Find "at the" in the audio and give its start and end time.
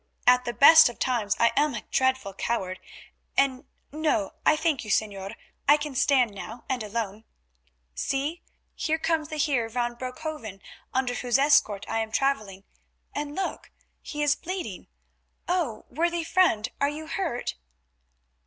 0.25-0.53